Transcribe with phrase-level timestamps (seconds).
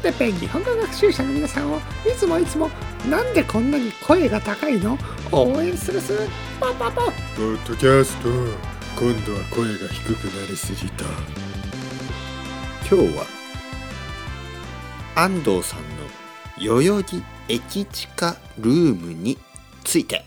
[0.00, 1.80] ペン日本語学習者の皆さんをい
[2.16, 2.70] つもいつも
[3.08, 4.98] なんでこんなに声が高いの？
[5.30, 6.28] 応援するす
[6.58, 8.28] パパパポッドキャスト
[8.98, 11.04] 今度は声が低くなりすぎた。
[12.90, 13.26] 今日は
[15.14, 15.86] 安藤さんの
[16.58, 19.38] 代々木駅地下ルームに
[19.84, 20.24] ついて。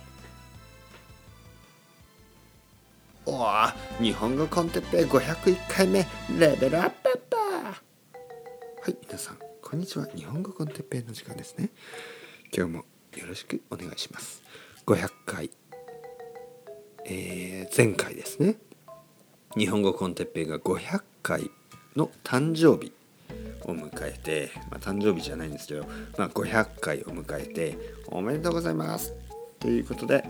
[3.25, 6.07] おわ日本語コンテッペ501回目
[6.39, 7.21] レベルアップ
[9.71, 10.05] こんにちは。
[10.13, 11.69] 日本語コンテッペの時間ですね。
[12.53, 12.77] 今日も
[13.15, 14.43] よろしくお願いします。
[14.85, 15.49] 500回。
[17.05, 18.57] えー、前回ですね。
[19.55, 21.49] 日本語コンテッペイが500回
[21.95, 22.91] の誕生日
[23.61, 25.85] を迎えて、まあ、誕生日じゃないんですけど、
[26.17, 29.13] まあ、500回を迎えておめでとうございます。
[29.57, 30.29] ということで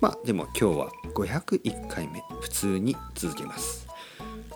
[0.00, 3.87] まあでも今日は501回目普通に続けます。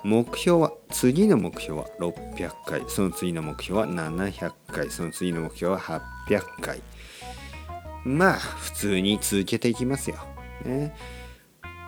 [0.04, 2.82] 目標は次の目標は600回。
[2.88, 4.90] その次の目標は700回。
[4.90, 6.82] その次の目標は800回。
[8.04, 10.16] まあ普通に続けていきますよ、
[10.64, 10.92] ね、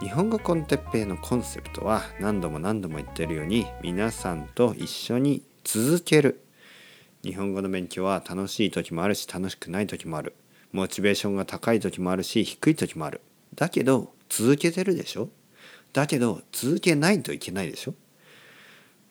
[0.01, 6.41] 日本語コンテッペイのコンセプトは何度も何度も言ってるように皆さんと一緒に続ける。
[7.25, 10.34] 日本語の勉強は楽しい時もあるし楽しくない時もある。
[10.71, 13.21] モチベーションが高い時もあるし低い時もある。
[13.56, 15.31] だけど続けてるでしょ？
[15.93, 17.95] だけど続けないといけないでしょ？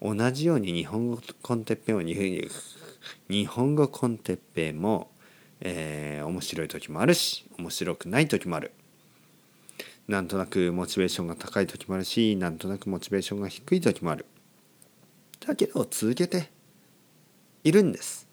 [0.03, 2.01] 同じように日本語コンテッペイも
[3.29, 5.09] 日本語コンテッペイも、
[5.61, 8.73] えー、面白い時もあるし面白くない時もある。
[10.09, 14.25] なんとなくモチベーションが高い時もあるしなんとなくモチベーションが低い時もある。
[15.39, 16.51] だけど続けて
[17.63, 18.27] いるんです。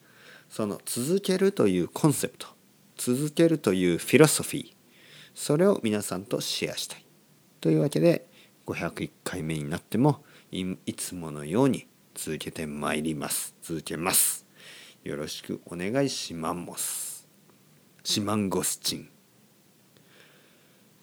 [0.49, 2.49] その続けるというコンセプト
[2.97, 4.73] 続けるというフィロソフィー
[5.37, 7.05] それを皆さんとシェアしたい。
[7.61, 8.27] というわけで
[8.67, 13.55] 501回目になってもいつものように続けてまいります。
[13.62, 14.45] 続けます。
[15.05, 17.28] よろしくお願いします。
[18.03, 19.09] シマンゴスチン。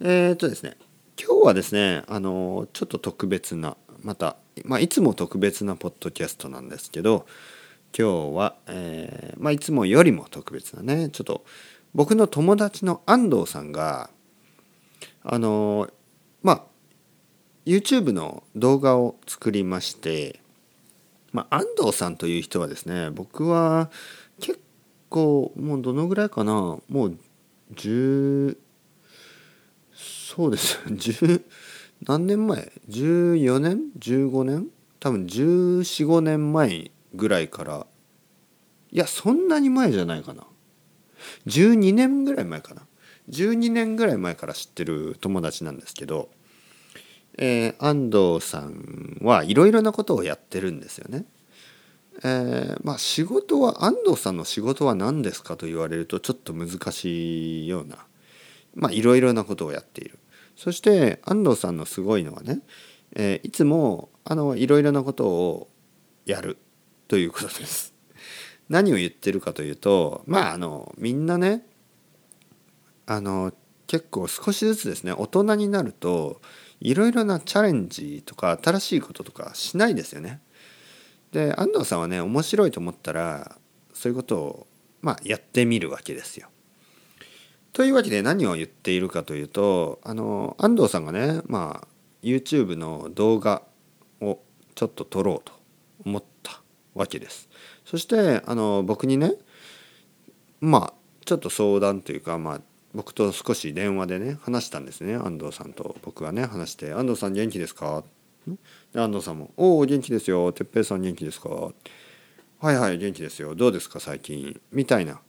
[0.02, 0.76] えー、っとですね
[1.18, 4.36] 今日はですねあのちょっと特別なまた、
[4.66, 7.26] まあ、いつも特別なポッドキャストなんですけど
[7.98, 11.46] 今日は、えーまあ、いつもよりも特別なねちょっと
[11.96, 14.10] 僕の友達の安藤さんが
[15.24, 15.90] あの
[16.44, 16.64] まあ
[17.68, 20.40] YouTube の動画を作りまして、
[21.34, 23.92] まあ、安藤さんという人はですね僕は
[24.40, 24.62] 結
[25.10, 27.18] 構もうどのぐらいかなもう
[27.76, 28.58] 10
[29.94, 31.44] そうです 10
[32.06, 34.68] 何年前？14年？15年？
[35.02, 37.88] 多分1415年前ぐらいから
[38.92, 40.46] いやそんなに前じゃないかな。
[41.48, 42.84] 12年ぐらい前かな。
[43.30, 46.30] 12年ぐらい前から知ってる友達なんですけど、
[47.38, 51.26] えー、安藤さんはいろいろなことをやってるんですよね。
[52.24, 57.98] えー、まあ仕事は安藤さんの仕事は何ですかと言われるとちょっと難しいような
[58.76, 60.18] まあいろいろなことをやっている。
[60.56, 62.62] そして安藤さんのすごいのはね、
[63.16, 65.70] えー、いつもあのいろいろなことを
[66.26, 66.58] やる
[67.08, 67.94] ということです。
[68.68, 71.66] 何を言ってるかというとまああのみんなね
[73.06, 73.54] あの
[73.86, 76.42] 結構少しずつですね大人になると
[76.80, 80.42] いろいろなチャレンジとか新しいこととかしないですよね。
[81.32, 83.58] で安藤さんはね面白いと思ったら
[83.94, 84.68] そういうことを
[85.02, 86.50] まあやってみるわけですよ。
[87.74, 91.88] というわけで何を言っているかというとあの安藤さんがね、まあ、
[92.24, 93.62] YouTube の動画
[94.22, 94.40] を
[94.74, 95.54] ちょっと撮ろうと
[96.06, 96.62] 思った
[96.96, 97.50] わけです。
[97.86, 99.34] そしてあの僕にね
[100.60, 100.94] まあ
[101.26, 102.62] ちょっと相談というか、まあ、
[102.98, 105.14] 僕と少し電話でね話したんですね。
[105.14, 108.04] 安藤さんと僕はね話して「安藤さん元気ですか?」
[108.92, 110.52] で安藤さんも「おお元気ですよ。
[110.52, 111.50] 哲平さん元気ですか?」
[112.60, 113.54] 「はいはい元気ですよ。
[113.54, 114.00] どうですか？
[114.00, 115.22] 最近」みたいな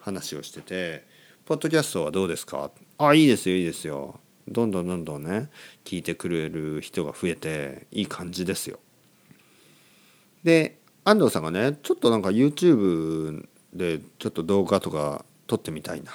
[0.00, 1.04] 話をしてて
[1.44, 4.18] ポッドキャストはどうですかあいいですよいいですよ。
[4.48, 5.48] どんどんどんどんね
[5.84, 8.80] 聞いてくれる人が増えていい感じですよ。
[10.42, 16.10] で安藤さんがねちょっとなんか YouTube でちょっと動画とか撮ってみたいな。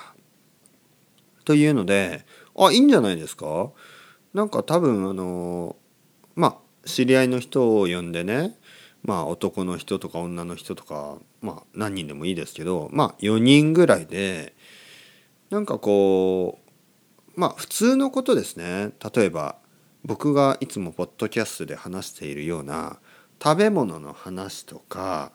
[1.43, 3.71] というのであいいんじゃないですか？
[4.33, 5.75] なんか多分あの
[6.35, 8.57] まあ知り合いの人を呼んでね
[9.03, 14.55] まあ男の人とか女の人とかまあ何人でもいいですけどまあ4人ぐらいで
[15.49, 16.59] なんかこ
[17.35, 18.91] うまあ普通のことですね。
[19.13, 19.55] 例えば
[20.03, 22.99] 僕がいつもポッドキャストで話しているような
[23.43, 25.31] 食べ物の話とか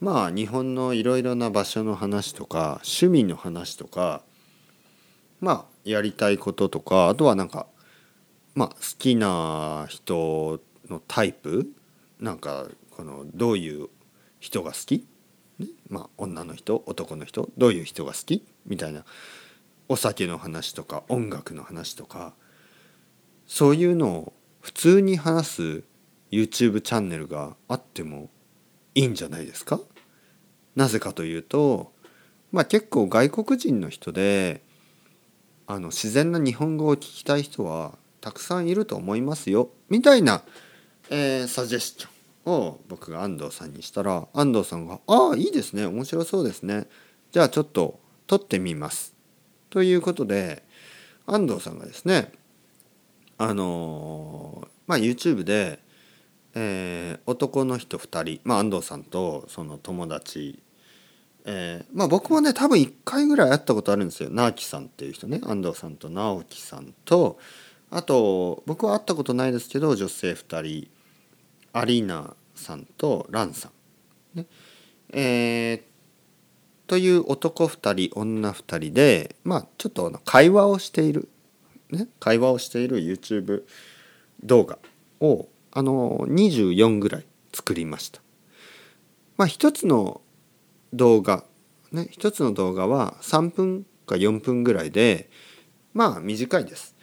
[0.00, 4.22] まあ日本のいろいろな場所の話とか趣味の話とか
[5.40, 7.66] まあやりたいこととかあとはなんか
[8.54, 11.66] まあ好きな人のタイプ？
[12.18, 13.88] なんかこのどういう
[14.40, 15.06] 人が好き、
[15.58, 16.82] ね、まあ女の人？
[16.86, 17.48] 男の人？
[17.56, 18.44] どういう人が好き？
[18.66, 19.04] みたいな
[19.88, 22.34] お酒の話とか音楽の話とか
[23.46, 25.82] そういうのを普通に話す
[26.30, 28.28] YouTube チャンネルがあっても
[28.94, 29.80] いいんじゃないですか？
[30.76, 31.92] なぜかというと
[32.52, 34.62] まあ結構外国人の人で
[35.70, 39.70] あの自然な日本語を聞きたい人はたくさんいると思いますよ。
[39.88, 40.42] みたいな、
[41.10, 45.86] えーサジェスチョンを僕が安藤さんにしたら安藤さんが「ああいいですね。
[45.86, 46.88] 面白そうですね。
[47.30, 49.14] じゃあちょっと撮ってみます」
[49.70, 50.64] ということで
[51.24, 52.32] 安藤さんがですね
[53.38, 55.78] あのーまあ YouTube で、
[56.54, 60.58] えー男の人2人、まあ、安藤さんとその友達
[61.44, 64.30] えーまあ僕もね多分1回ぐらい会ったことあるんですよ。
[64.30, 65.40] 直樹さんっていう人ね。
[65.44, 67.38] 安藤さんと直樹さんと。
[67.90, 70.88] あと僕は会ったことないですけど女性2人
[71.72, 73.70] アリーナさんとランさ
[74.34, 74.46] ん、ね。
[75.10, 75.90] えー
[76.86, 81.28] という男2人女2人でまあちょっと会話をしている、
[81.90, 83.62] ね、会話をしている YouTube
[84.42, 84.76] 動画
[85.20, 88.20] をあの24ぐらい作りました。
[89.36, 90.20] まあ一つの
[90.92, 91.44] 動画
[91.92, 95.30] ね一つの動画は3分か4分ぐらいで
[95.94, 96.94] まあ短いです。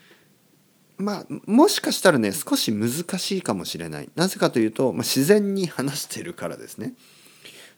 [0.97, 2.89] まあもしかしたらね少し難
[3.19, 4.09] しいかもしれない。
[4.15, 6.93] なぜかというと、まあ、自然に話してるからですね。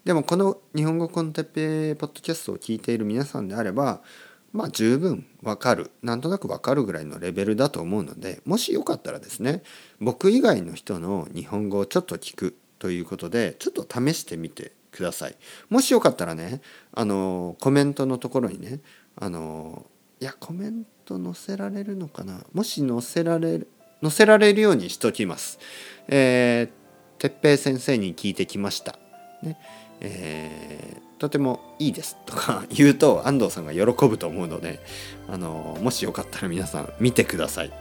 [0.05, 4.01] でもこの「日本語コンテッペ」ポッドキャストを聞いている皆さんであれば
[4.53, 5.91] まあ十分わかる。
[6.01, 9.63] なんとなくわかるぐらいのレベルだと思うのでもしよかったらですね
[9.99, 15.35] 僕以外の人の日本語をちょっと聞くということでちょっと試してみてください。
[15.69, 16.61] もしよかったらね
[16.93, 18.79] あのコメントのところにね
[19.15, 19.85] あの
[20.19, 22.45] いやコメント載せられるのかな？
[22.53, 23.67] もし載せられる
[24.01, 25.59] 載せられるようにしときます。
[26.07, 28.97] えー、哲平先生に聞いてきました。
[29.43, 29.57] ね
[30.01, 34.79] えーとてもいいですとか 言うと安藤さんが喜ぶと思うので
[35.27, 37.71] あのもしよかったら皆さん見てください。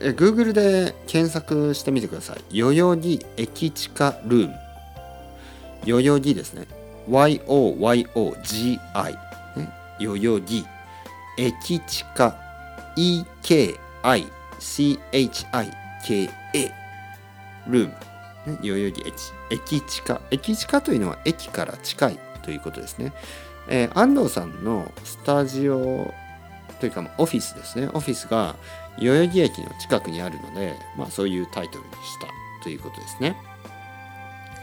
[0.00, 2.58] え Google で検索してみてください。
[2.58, 4.67] 代々木駅地下ルーム。
[5.84, 6.66] 代々木ですね。
[7.08, 8.78] YOYOGI
[9.56, 9.72] ね。
[10.00, 10.66] 代々木
[11.38, 12.36] 駅地下
[12.96, 14.30] EKICHIKA
[17.68, 17.94] ルーム。
[18.46, 18.58] ね。
[18.62, 19.14] 代々木駅。
[19.50, 23.12] 駅地下駅地下というのは駅から近いということですね、
[23.68, 26.12] えー安藤さんのスタジオ
[26.80, 27.88] というかオフィスですね。
[27.92, 28.56] オフィスが
[29.00, 32.28] 代々木駅の近くにあるので、まあ、そういうタイトルにした
[32.62, 33.36] ということですね。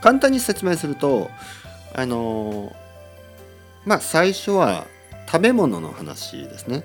[0.01, 1.30] 簡単に説明すると
[1.94, 2.75] あの
[3.86, 4.86] まあ最初は
[5.27, 6.83] 食べ物の話ですね。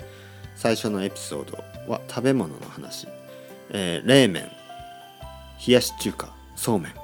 [0.56, 1.58] 最初のエピソード
[1.90, 3.08] は食べ物の話、
[3.70, 4.50] えー冷麺
[5.66, 6.94] 冷やし中華そうめん。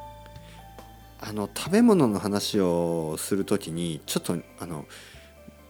[1.20, 4.86] あの食べ物の話をするときにちょっとあの、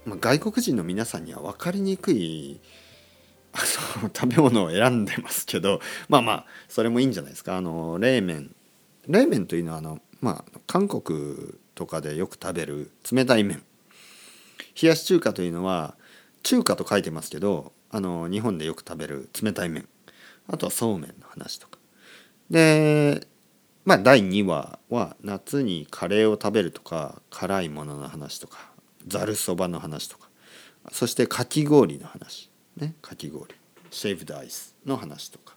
[0.05, 2.61] まあ、外国人の皆さんには分かりにくい
[3.53, 3.59] あ
[4.03, 7.57] の食べ物を選んでますけどまあまあそれもいいんじゃないですか。
[7.57, 8.55] あの冷麺。
[9.09, 13.63] 冷麺というのはあの、まあ、韓国とかでよく食べる冷たい麺。
[14.81, 15.97] 冷やし中華というのは
[16.43, 19.89] 中華と書いてますけどあの日本でよく食べる冷たい麺。
[20.49, 21.79] あとはそうめんの話とか。
[22.51, 23.27] で
[23.85, 28.59] まあ第2話は夏にカレーを食べるとか辛いものの話とか
[29.07, 30.29] ざるそばの話とか。
[30.93, 32.51] そしてかき氷の話。
[32.77, 33.55] ねかき氷。
[33.91, 35.55] shaved ice の話とか。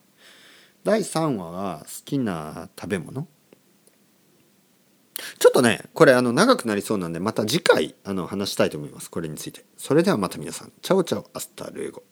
[0.83, 3.27] 第3話は好きな食べ物。
[5.59, 9.11] とねこれあの長くなりそうなんでまた次回あの話したいと思います。
[9.11, 9.65] これについて。
[9.77, 10.71] それではまた皆さん。
[10.81, 12.03] Ciao ciao hasta luego。